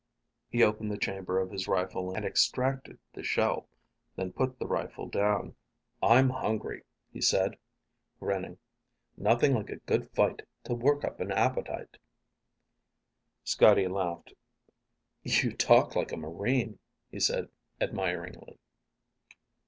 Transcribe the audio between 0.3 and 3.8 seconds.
He opened the chamber of his rifle and extracted the shell,